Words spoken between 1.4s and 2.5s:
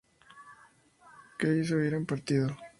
ellos hubieran partido